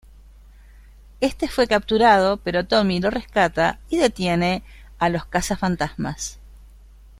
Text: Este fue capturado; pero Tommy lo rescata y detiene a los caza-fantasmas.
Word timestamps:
Este 1.19 1.47
fue 1.47 1.67
capturado; 1.67 2.37
pero 2.37 2.65
Tommy 2.65 2.99
lo 2.99 3.11
rescata 3.11 3.79
y 3.87 3.97
detiene 3.97 4.63
a 4.97 5.09
los 5.09 5.25
caza-fantasmas. 5.27 6.39